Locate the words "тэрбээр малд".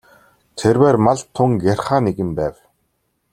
0.59-1.25